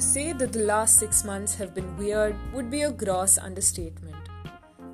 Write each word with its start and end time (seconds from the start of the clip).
say 0.00 0.32
that 0.32 0.52
the 0.52 0.64
last 0.64 0.98
six 0.98 1.24
months 1.24 1.54
have 1.54 1.74
been 1.74 1.96
weird 1.96 2.36
would 2.52 2.70
be 2.70 2.82
a 2.82 2.92
gross 2.92 3.38
understatement. 3.38 4.16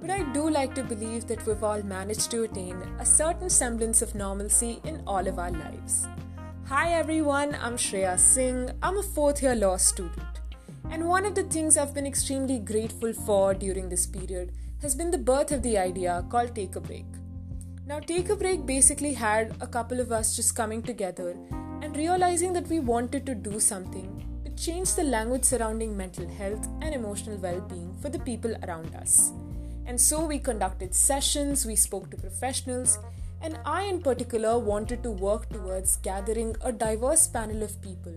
But 0.00 0.10
I 0.10 0.22
do 0.32 0.48
like 0.48 0.74
to 0.76 0.82
believe 0.82 1.26
that 1.26 1.44
we've 1.46 1.62
all 1.62 1.82
managed 1.82 2.30
to 2.32 2.44
attain 2.44 2.76
a 2.98 3.06
certain 3.06 3.50
semblance 3.50 4.02
of 4.02 4.14
normalcy 4.14 4.80
in 4.84 5.02
all 5.06 5.26
of 5.26 5.38
our 5.38 5.50
lives. 5.50 6.06
Hi 6.66 6.92
everyone, 6.94 7.56
I'm 7.60 7.76
Shreya 7.76 8.18
Singh. 8.18 8.70
I'm 8.82 8.98
a 8.98 9.02
fourth 9.02 9.42
year 9.42 9.54
law 9.54 9.76
student. 9.76 10.40
And 10.90 11.08
one 11.08 11.24
of 11.24 11.34
the 11.34 11.44
things 11.44 11.76
I've 11.76 11.94
been 11.94 12.06
extremely 12.06 12.58
grateful 12.58 13.12
for 13.12 13.54
during 13.54 13.88
this 13.88 14.06
period 14.06 14.52
has 14.82 14.94
been 14.94 15.10
the 15.10 15.18
birth 15.18 15.52
of 15.52 15.62
the 15.62 15.78
idea 15.78 16.24
called 16.30 16.54
Take 16.54 16.76
a 16.76 16.80
Break. 16.80 17.06
Now, 17.86 17.98
Take 17.98 18.28
a 18.30 18.36
Break 18.36 18.66
basically 18.66 19.14
had 19.14 19.56
a 19.60 19.66
couple 19.66 20.00
of 20.00 20.12
us 20.12 20.36
just 20.36 20.54
coming 20.54 20.82
together 20.82 21.36
and 21.82 21.96
realizing 21.96 22.52
that 22.52 22.68
we 22.68 22.78
wanted 22.78 23.26
to 23.26 23.34
do 23.34 23.58
something 23.58 24.31
to 24.52 24.64
change 24.64 24.94
the 24.94 25.02
language 25.02 25.44
surrounding 25.44 25.96
mental 25.96 26.28
health 26.28 26.66
and 26.80 26.94
emotional 26.94 27.36
well 27.38 27.60
being 27.60 27.94
for 28.00 28.08
the 28.08 28.18
people 28.18 28.54
around 28.64 28.94
us. 28.94 29.32
And 29.86 30.00
so 30.00 30.24
we 30.24 30.38
conducted 30.38 30.94
sessions, 30.94 31.66
we 31.66 31.76
spoke 31.76 32.10
to 32.10 32.16
professionals, 32.16 32.98
and 33.40 33.58
I, 33.64 33.84
in 33.84 34.00
particular, 34.00 34.58
wanted 34.58 35.02
to 35.02 35.10
work 35.10 35.48
towards 35.48 35.96
gathering 35.96 36.54
a 36.60 36.72
diverse 36.72 37.26
panel 37.26 37.62
of 37.62 37.80
people 37.82 38.14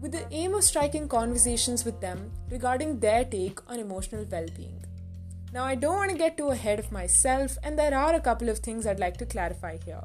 with 0.00 0.12
the 0.12 0.26
aim 0.32 0.54
of 0.54 0.64
striking 0.64 1.06
conversations 1.08 1.84
with 1.84 2.00
them 2.00 2.30
regarding 2.50 2.98
their 2.98 3.24
take 3.24 3.60
on 3.70 3.78
emotional 3.78 4.26
well 4.30 4.46
being. 4.56 4.82
Now, 5.52 5.64
I 5.64 5.74
don't 5.74 5.96
want 5.96 6.10
to 6.10 6.16
get 6.16 6.38
too 6.38 6.48
ahead 6.48 6.78
of 6.78 6.90
myself, 6.90 7.58
and 7.62 7.78
there 7.78 7.94
are 7.94 8.14
a 8.14 8.20
couple 8.20 8.48
of 8.48 8.60
things 8.60 8.86
I'd 8.86 8.98
like 8.98 9.18
to 9.18 9.26
clarify 9.26 9.76
here. 9.84 10.02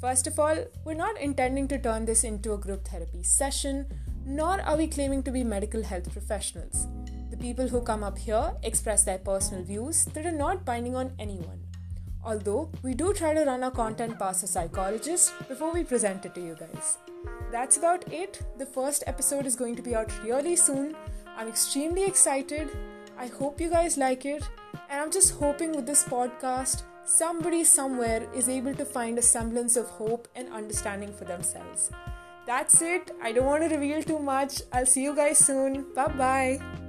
First 0.00 0.28
of 0.28 0.38
all, 0.38 0.64
we're 0.84 0.94
not 0.94 1.20
intending 1.20 1.66
to 1.68 1.78
turn 1.78 2.04
this 2.04 2.22
into 2.22 2.52
a 2.52 2.58
group 2.58 2.86
therapy 2.86 3.24
session, 3.24 3.86
nor 4.30 4.60
are 4.60 4.76
we 4.76 4.86
claiming 4.86 5.22
to 5.22 5.30
be 5.30 5.42
medical 5.42 5.82
health 5.82 6.12
professionals. 6.12 6.86
The 7.30 7.36
people 7.38 7.66
who 7.66 7.80
come 7.80 8.04
up 8.04 8.18
here 8.18 8.52
express 8.62 9.02
their 9.02 9.16
personal 9.16 9.64
views 9.64 10.04
that 10.12 10.26
are 10.26 10.30
not 10.30 10.66
binding 10.66 10.94
on 10.94 11.14
anyone. 11.18 11.60
Although, 12.22 12.70
we 12.82 12.92
do 12.92 13.14
try 13.14 13.32
to 13.32 13.46
run 13.46 13.64
our 13.64 13.70
content 13.70 14.18
past 14.18 14.44
a 14.44 14.46
psychologist 14.46 15.32
before 15.48 15.72
we 15.72 15.82
present 15.82 16.26
it 16.26 16.34
to 16.34 16.42
you 16.42 16.58
guys. 16.60 16.98
That's 17.50 17.78
about 17.78 18.12
it. 18.12 18.42
The 18.58 18.66
first 18.66 19.02
episode 19.06 19.46
is 19.46 19.56
going 19.56 19.76
to 19.76 19.82
be 19.82 19.94
out 19.94 20.12
really 20.22 20.56
soon. 20.56 20.94
I'm 21.34 21.48
extremely 21.48 22.04
excited. 22.04 22.68
I 23.16 23.28
hope 23.28 23.62
you 23.62 23.70
guys 23.70 23.96
like 23.96 24.26
it. 24.26 24.46
And 24.90 25.00
I'm 25.00 25.10
just 25.10 25.36
hoping 25.36 25.74
with 25.74 25.86
this 25.86 26.04
podcast, 26.04 26.82
somebody 27.06 27.64
somewhere 27.64 28.28
is 28.34 28.50
able 28.50 28.74
to 28.74 28.84
find 28.84 29.16
a 29.16 29.22
semblance 29.22 29.76
of 29.76 29.86
hope 29.86 30.28
and 30.36 30.52
understanding 30.52 31.14
for 31.14 31.24
themselves. 31.24 31.90
That's 32.48 32.80
it. 32.80 33.10
I 33.20 33.32
don't 33.32 33.44
want 33.44 33.68
to 33.68 33.76
reveal 33.76 34.02
too 34.02 34.18
much. 34.18 34.62
I'll 34.72 34.86
see 34.86 35.02
you 35.02 35.14
guys 35.14 35.36
soon. 35.36 35.84
Bye 35.94 36.08
bye. 36.08 36.87